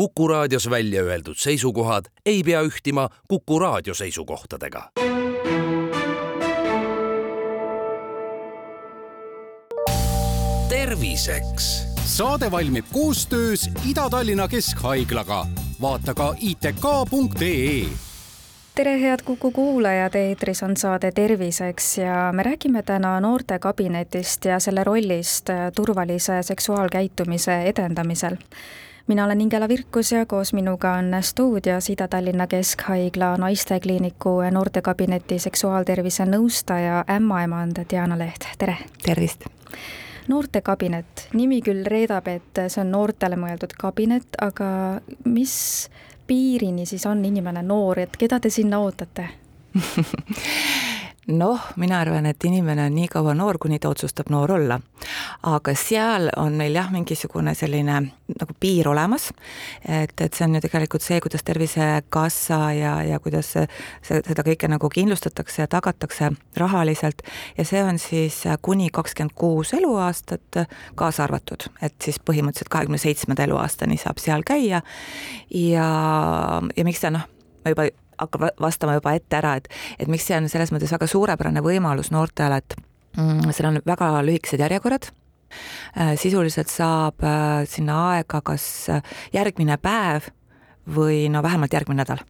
[0.00, 4.90] Kuku raadios välja öeldud seisukohad ei pea ühtima Kuku raadio seisukohtadega.
[10.68, 11.86] terviseks.
[12.04, 15.46] saade valmib koostöös Ida-Tallinna Keskhaiglaga.
[15.80, 17.86] vaata ka itk.ee
[18.74, 24.84] tere, head Kuku kuulajad, eetris on saade Terviseks ja me räägime täna noortekabinetist ja selle
[24.84, 28.36] rollist turvalise seksuaalkäitumise edendamisel
[29.10, 37.00] mina olen Ingela Virkus ja koos minuga on stuudios Ida-Tallinna Keskhaigla naistekliiniku noortekabineti seksuaaltervise nõustaja,
[37.16, 38.76] ämmaemand Diana Leht, tere!
[39.02, 39.48] tervist!
[40.28, 44.70] noortekabinet, nimi küll reedab, et see on noortele mõeldud kabinet, aga
[45.24, 45.56] mis
[46.30, 49.26] piirini siis on inimene noor, et keda te sinna ootate
[51.32, 54.80] noh, mina arvan, et inimene on nii kaua noor, kuni ta otsustab noor olla.
[55.42, 57.94] aga seal on meil jah, mingisugune selline
[58.28, 59.30] nagu piir olemas,
[59.88, 63.66] et, et see on ju tegelikult see, kuidas Tervisekassa ja, ja kuidas see,
[64.02, 67.24] seda kõike nagu kindlustatakse ja tagatakse rahaliselt.
[67.56, 70.62] Ja see on siis kuni kakskümmend kuus eluaastat
[70.94, 74.82] kaasa arvatud, et siis põhimõtteliselt kahekümne seitsmenda eluaastani saab seal käia.
[75.50, 75.88] Ja,
[76.76, 77.26] ja miks ta noh,
[77.64, 77.90] ma juba
[78.20, 79.68] hakkab vastama juba ette ära, et,
[79.98, 82.76] et miks see on selles mõttes väga suurepärane võimalus noortele, et
[83.16, 85.10] mm, seal on väga lühikesed järjekorrad.
[85.98, 88.64] Äh, sisuliselt saab äh, sinna aega kas
[89.34, 90.30] järgmine päev
[90.90, 92.22] või no vähemalt järgmine nädal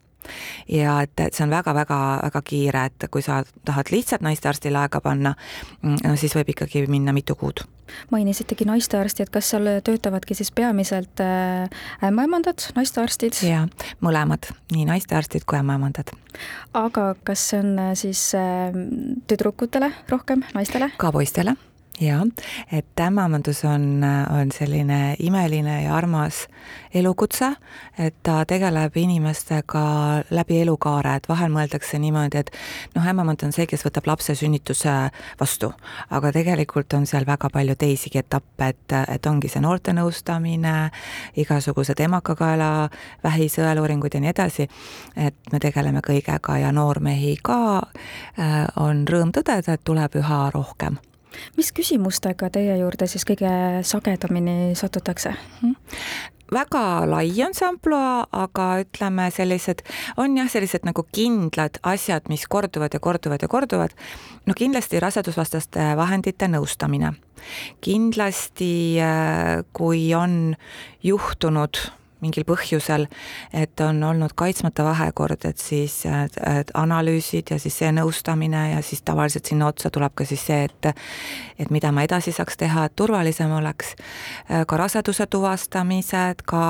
[0.68, 5.34] ja et, et see on väga-väga-väga kiire, et kui sa tahad lihtsalt naistearstile aega panna,
[5.82, 7.64] mm, siis võib ikkagi minna mitu kuud.
[8.10, 11.70] mainisitegi naistearsti, et kas seal töötavadki siis peamiselt äh,
[12.06, 13.40] ämmaemandad, naistearstid?
[13.46, 13.66] jaa,
[14.00, 16.14] mõlemad, nii naistearstid kui ämmaemandad.
[16.74, 18.70] aga kas see on äh, siis äh,
[19.26, 20.92] tüdrukutele rohkem, naistele?
[20.96, 21.56] ka poistele
[22.00, 22.24] jaa,
[22.72, 24.04] et ämmamandus on,
[24.40, 26.46] on selline imeline ja armas
[26.94, 27.52] elukutse,
[27.98, 29.82] et ta tegeleb inimestega
[30.30, 32.50] läbi elukaare, et vahel mõeldakse niimoodi, et
[32.96, 34.94] noh, ämmamand on see, kes võtab lapse sünnituse
[35.40, 35.72] vastu,
[36.10, 40.74] aga tegelikult on seal väga palju teisigi etappe, et, et ongi see noorte nõustamine,
[41.40, 42.88] igasugused emakakaela
[43.24, 44.68] vähi sõeluuringud ja nii edasi,
[45.16, 50.98] et me tegeleme kõigega ja noormehi ka äh, on rõõm tõdeda, et tuleb üha rohkem
[51.56, 53.52] mis küsimustega teie juurde siis kõige
[53.86, 55.76] sagedamini satutakse hm??
[56.50, 57.30] väga lai
[57.66, 59.84] ampluaa, aga ütleme, sellised,
[60.18, 63.94] on jah, sellised nagu kindlad asjad, mis korduvad ja korduvad ja korduvad.
[64.46, 67.14] no kindlasti rasedusvastaste vahendite nõustamine.
[67.80, 70.56] kindlasti, äh, kui on
[71.02, 73.06] juhtunud mingil põhjusel,
[73.52, 79.02] et on olnud kaitsmata vahekord, et siis et analüüsid ja siis see nõustamine ja siis
[79.02, 80.92] tavaliselt sinna otsa tuleb ka siis see, et
[81.60, 83.94] et mida ma edasi saaks teha, et turvalisem oleks,
[84.66, 86.64] ka raseduse tuvastamised, ka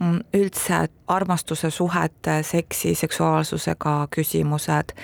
[0.00, 4.94] mm, üldse armastuse, suhete, seksi, seksuaalsusega küsimused,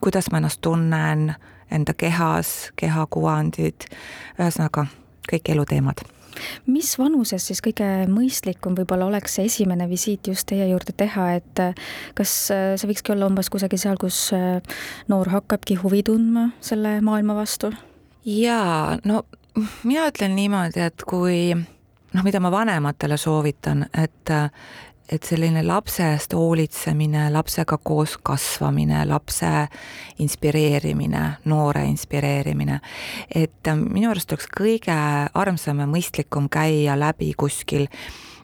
[0.00, 1.34] kuidas ma ennast tunnen
[1.70, 3.88] enda kehas, kehakuvandid,
[4.38, 4.86] ühesõnaga
[5.26, 6.04] kõik eluteemad
[6.70, 11.62] mis vanuses siis kõige mõistlikum võib-olla oleks see esimene visiit just teie juurde teha, et
[11.62, 11.86] äh,
[12.18, 14.60] kas äh, see võikski olla umbes kusagil seal, kus äh,
[15.12, 17.72] noor hakkabki huvi tundma selle maailma vastu?
[18.26, 19.22] jaa, no
[19.86, 24.34] mina ütlen niimoodi, et kui noh, mida ma vanematele soovitan, et
[25.12, 29.50] et selline lapse eest hoolitsemine, lapsega koos kasvamine, lapse
[30.22, 32.80] inspireerimine, noore inspireerimine,
[33.34, 34.96] et minu arust oleks kõige
[35.34, 37.86] armsam ja mõistlikum käia läbi kuskil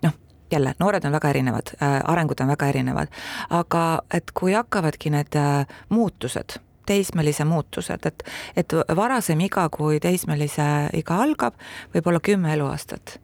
[0.03, 0.19] noh,
[0.53, 3.11] jälle, noored on väga erinevad äh,, arengud on väga erinevad,
[3.51, 8.23] aga et kui hakkavadki need äh, muutused, teismelise muutused, et,
[8.57, 10.69] et varasem iga, kui teismelise
[10.99, 11.59] iga algab,
[11.95, 13.19] võib olla kümme eluaastat.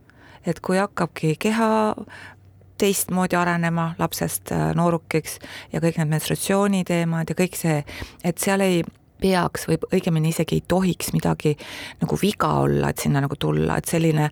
[0.47, 1.69] Et kui hakkabki keha
[2.79, 5.39] teistmoodi arenema lapsest äh, noorukiks
[5.73, 7.83] ja kõik need menstratsiooni teemad ja kõik see,
[8.25, 8.83] et seal ei
[9.19, 11.57] peaks või õigemini isegi ei tohiks midagi
[12.01, 14.31] nagu viga olla, et sinna nagu tulla, et selline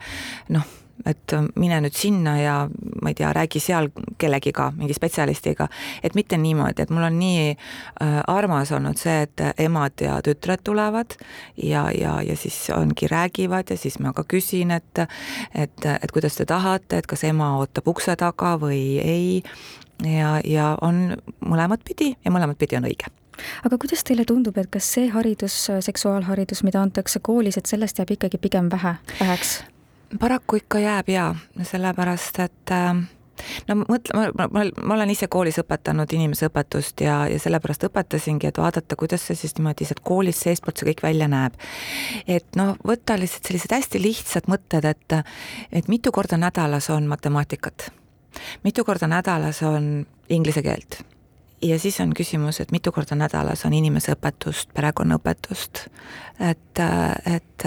[0.55, 0.75] noh
[1.05, 2.55] et mine nüüd sinna ja
[3.03, 5.69] ma ei tea, räägi seal kellegiga, mingi spetsialistiga,
[6.03, 10.65] et mitte niimoodi, et mul on nii äh, armas olnud see, et emad ja tütred
[10.65, 11.19] tulevad
[11.63, 15.05] ja, ja, ja siis ongi, räägivad ja siis ma ka küsin, et
[15.55, 19.43] et, et kuidas te tahate, et kas ema ootab ukse taga või ei.
[20.05, 23.09] Ja, ja on mõlemat pidi ja mõlemat pidi on õige.
[23.65, 25.57] Aga kuidas teile tundub, et kas see haridus,
[25.89, 29.59] seksuaalharidus, mida antakse koolis, et sellest jääb ikkagi pigem vähe, väheks?
[30.21, 32.95] Paraku ikka jääb jaa, sellepärast et äh,
[33.69, 38.61] no mõtle, ma, ma, ma, olen ise koolis õpetanud inimeseõpetust ja, ja sellepärast õpetasingi, et
[38.61, 41.59] vaadata, kuidas see siis niimoodi sealt koolist seestpoolt see kõik välja näeb.
[42.27, 45.19] et noh, võtta lihtsalt sellised hästi lihtsad mõtted, et,
[45.73, 47.91] et mitu korda nädalas on matemaatikat,
[48.65, 51.03] mitu korda nädalas on inglise keelt
[51.63, 55.87] ja siis on küsimus, et mitu korda nädalas on inimeseõpetust, perekonnaõpetust,
[56.51, 56.83] et,
[57.33, 57.67] et,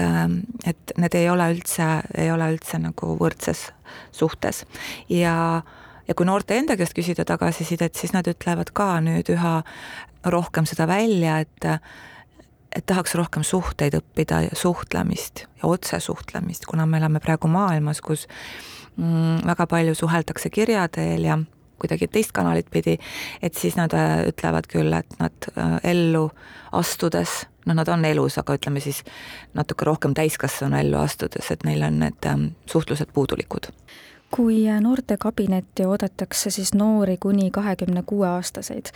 [0.66, 1.88] et need ei ole üldse,
[2.18, 3.70] ei ole üldse nagu võrdses
[4.12, 4.64] suhtes.
[5.08, 5.62] Ja
[6.10, 9.60] ja kui noorte enda käest küsida tagasisidet, siis nad ütlevad ka nüüd üha
[10.26, 11.68] rohkem seda välja, et
[12.70, 18.28] et tahaks rohkem suhteid õppida ja suhtlemist ja otsesuhtlemist, kuna me elame praegu maailmas, kus
[18.94, 21.38] mm, väga palju suheldakse kirja teel ja
[21.80, 22.98] kuidagi teist kanalit pidi,
[23.42, 26.28] et siis nad äh, ütlevad küll, et nad äh, ellu
[26.76, 29.02] astudes, noh, nad on elus, aga ütleme siis
[29.54, 33.72] natuke rohkem täiskasvanu ellu astudes, et neil on need ähm, suhtlused puudulikud
[34.30, 38.92] kui noortekabinetti oodatakse siis noori kuni kahekümne kuue aastaseid,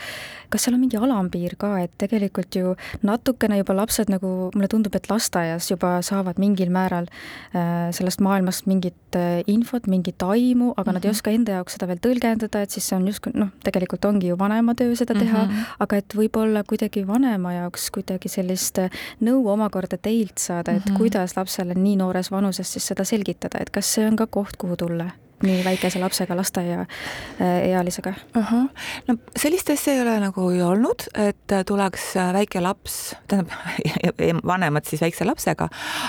[0.51, 4.95] kas seal on mingi alampiir ka, et tegelikult ju natukene juba lapsed nagu, mulle tundub,
[4.95, 10.83] et lasteaias juba saavad mingil määral äh, sellest maailmast mingit äh, infot, mingit aimu, aga
[10.83, 10.95] mm -hmm.
[10.95, 11.17] nad ei mhm.
[11.17, 14.39] oska enda jaoks seda veel tõlgendada, et siis see on justkui noh, tegelikult ongi ju
[14.39, 15.77] vanema töö seda teha mm, -hmm.
[15.79, 18.91] aga et võib-olla kuidagi vanema jaoks kuidagi sellist äh,
[19.21, 20.99] nõu omakorda teilt saada, et mm -hmm.
[20.99, 24.77] kuidas lapsele nii noores vanuses siis seda selgitada, et kas see on ka koht, kuhu
[24.77, 25.11] tulla?
[25.45, 28.53] Nii väikese lapsega lasteaiaealisega uh?
[28.53, 28.65] -huh.
[29.09, 33.53] no sellist asja ei ole nagu ju olnud, et tuleks väike laps, tähendab
[34.53, 35.69] vanemad siis väikse lapsega,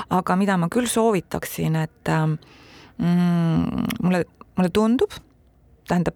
[0.10, 2.12] aga mida ma küll soovitaksin, et
[2.98, 5.12] mm, mulle, mulle tundub,
[5.88, 6.16] tähendab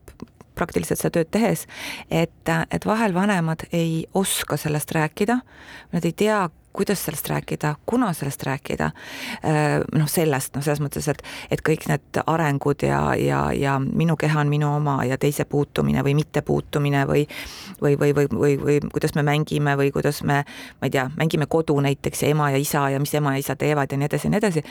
[0.60, 1.66] praktiliselt seda tööd tehes,
[2.12, 5.40] et, et vahel vanemad ei oska sellest rääkida,
[5.94, 6.44] nad ei tea,
[6.74, 8.92] kuidas sellest rääkida, kuna sellest rääkida,
[9.46, 14.16] äh, noh, sellest, noh, selles mõttes, et, et kõik need arengud ja, ja, ja minu
[14.20, 17.26] keha on minu oma ja teise puutumine või mittepuutumine või
[17.82, 20.44] või, või, või, või, või kuidas me mängime või kuidas me,
[20.82, 23.56] ma ei tea, mängime kodu näiteks ja ema ja isa ja mis ema ja isa
[23.56, 24.64] teevad ja nii edasi ja nii edasi,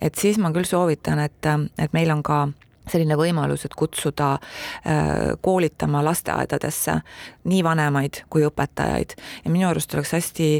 [0.00, 2.46] et siis ma küll soovitan, et, et meil on ka
[2.90, 6.98] selline võimalus, et kutsuda äh, koolitama lasteaedadesse
[7.46, 9.16] nii vanemaid kui õpetajaid.
[9.44, 10.50] Ja minu arust oleks hästi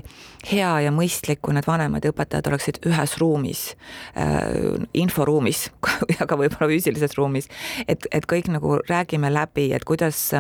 [0.51, 3.69] hea ja mõistlik, kui need vanemad ja õpetajad oleksid ühes ruumis,
[4.19, 5.69] äh, inforuumis
[6.17, 7.51] ja ka võib-olla füüsilises ruumis,
[7.89, 10.33] et, et kõik nagu räägime läbi, et kuidas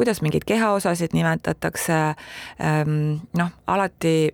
[0.00, 1.96] kuidas mingeid kehaosasid nimetatakse,
[2.62, 2.94] ähm,
[3.36, 4.30] noh, alati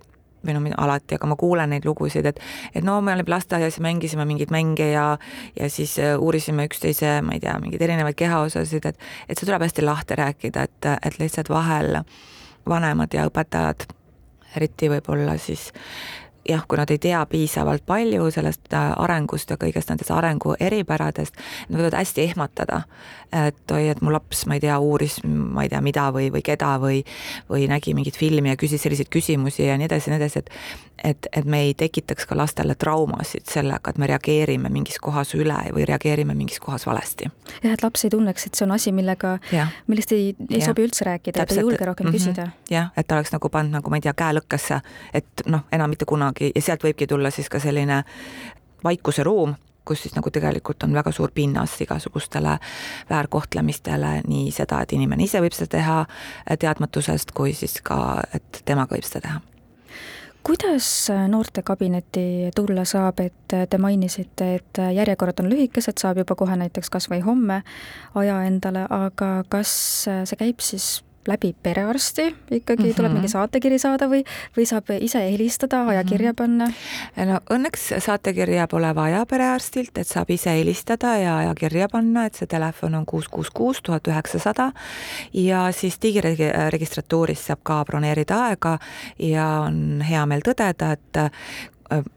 [0.47, 2.39] või no alati, aga ma kuulen neid lugusid, et
[2.73, 5.07] et no me olime lasteaias ja mängisime mingeid mänge ja
[5.59, 8.99] ja siis äh, uurisime üksteise, ma ei tea, mingeid erinevaid kehaosasid, et
[9.29, 12.01] et see tuleb hästi lahti rääkida, et, et lihtsalt vahel
[12.67, 13.87] vanemad ja õpetajad,
[14.55, 15.69] eriti võib-olla siis
[16.47, 21.37] jah, kui nad ei tea piisavalt palju sellest äh, arengust ja kõigest nendest arengu eripäradest,
[21.69, 22.81] nad võivad hästi ehmatada.
[23.33, 26.41] et oi, et mu laps, ma ei tea, uuris, ma ei tea, mida või, või
[26.47, 27.01] keda või,
[27.49, 30.49] või nägi mingit filmi ja küsis selliseid küsimusi ja nii edasi ja nii edasi, et
[31.03, 35.57] et, et me ei tekitaks ka lastele traumasid sellega, et me reageerime mingis kohas üle
[35.75, 37.29] või reageerime mingis kohas valesti.
[37.63, 39.37] jah, et laps ei tunneks, et see on asi, millega,
[39.87, 40.65] millest ei, ei ja.
[40.65, 42.17] sobi üldse rääkida, et ei julge rohkem mm -hmm.
[42.17, 42.47] küsida.
[42.69, 44.79] jah, et ta oleks nagu pannud nagu ma ei tea, käe lõkkesse,
[45.13, 48.03] et noh, enam mitte kunagi kunagi ja sealt võibki tulla siis ka selline
[48.83, 49.55] vaikuse ruum,
[49.85, 52.57] kus siis nagu tegelikult on väga suur pinnas igasugustele
[53.09, 56.05] väärkohtlemistele, nii seda, et inimene ise võib seda teha
[56.59, 59.41] teadmatusest, kui siis ka, et temaga võib seda teha.
[60.47, 66.89] Kuidas noortekabinetti tulla saab, et te mainisite, et järjekorrad on lühikesed, saab juba kohe näiteks
[66.89, 67.63] kas või homme
[68.15, 69.73] aja endale, aga kas
[70.07, 72.95] see käib siis läbi perearsti ikkagi mm, -hmm.
[72.95, 74.23] tuleb mingi saatekiri saada või,
[74.57, 76.35] või saab ise helistada, ajakirja mhm.
[76.35, 76.71] panna?
[77.25, 82.47] no õnneks saatekirja pole vaja perearstilt, et saab ise helistada ja ajakirja panna, et see
[82.47, 84.71] telefon on kuus, kuus, kuus, tuhat üheksasada
[85.33, 88.77] ja siis digiregistratuuris saab ka broneerida aega
[89.19, 91.21] ja on hea meel tõdeda, et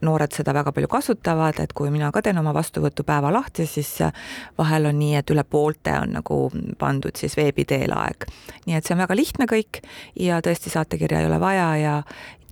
[0.02, 4.12] noored seda väga palju kasutavad, et kui mina ka teen oma vastuvõtupäeva lahti, siis äh,
[4.58, 6.40] vahel on nii, et üle poolte on nagu
[6.78, 8.26] pandud siis veebi teel aeg.
[8.66, 9.82] nii et see on väga lihtne kõik
[10.18, 11.96] ja tõesti saatekirja ei ole vaja ja,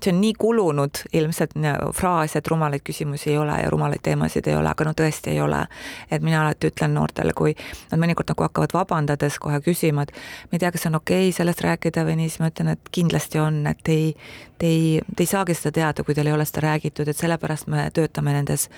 [0.04, 1.54] see on nii kulunud ilmselt
[1.94, 5.40] fraas, et rumalaid küsimusi ei ole ja rumalaid teemasid ei ole, aga no tõesti ei
[5.40, 5.64] ole.
[6.10, 7.54] et mina alati ütlen noortele, kui
[7.90, 11.36] nad mõnikord nagu hakkavad vabandades kohe küsima, et ma ei tea, kas on okei okay
[11.36, 14.14] sellest rääkida või nii, siis ma ütlen, et kindlasti on, et ei,
[14.58, 17.68] te ei, te ei saagi seda teada, kui teil ei ole seda räägitud, et sellepärast
[17.68, 18.68] me töötame nendes,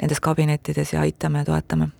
[0.00, 1.92] nendes kabinettides ja aitame ja toetame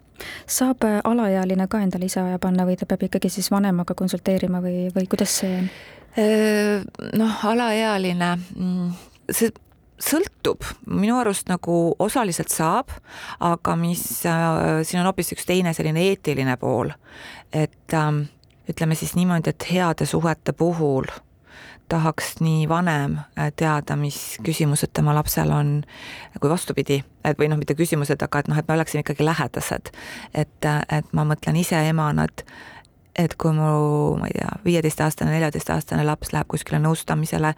[0.51, 4.89] saab alaealine ka endale ise aja panna või ta peab ikkagi siis vanemaga konsulteerima või,
[4.95, 5.71] või kuidas see on?
[6.17, 8.88] Noh, alaealine, mm,
[9.31, 9.53] see
[9.99, 12.93] sõltub, minu arust nagu osaliselt saab,
[13.45, 16.93] aga mis äh, siin on hoopis üks teine selline eetiline pool,
[17.53, 18.11] et äh,
[18.71, 21.09] ütleme siis niimoodi, et heade suhete puhul
[21.88, 25.83] tahaks nii vanem äh, teada, mis küsimused tema lapsel on,
[26.41, 29.93] kui vastupidi, et või noh, mitte küsimused, aga et noh, et me oleksime ikkagi lähedased.
[30.35, 32.45] et, äh, et ma mõtlen ise emana, et
[33.19, 37.55] et kui mu, ma ei tea, viieteistaastane, neljateistaastane laps läheb kuskile nõustamisele,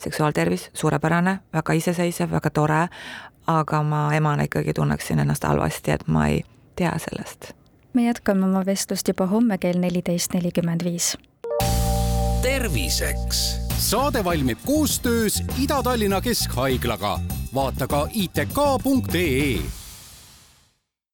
[0.00, 2.86] seksuaaltervis suurepärane, väga iseseisev, väga tore,
[3.46, 6.44] aga ma emana ikkagi tunneksin ennast halvasti, et ma ei
[6.76, 7.52] tea sellest.
[7.92, 11.16] me jätkame oma vestlust juba homme kell neliteist nelikümmend viis.
[12.42, 13.42] terviseks
[13.78, 17.20] saade valmib koostöös Ida-Tallinna Keskhaiglaga.
[17.54, 19.81] vaata ka itk.ee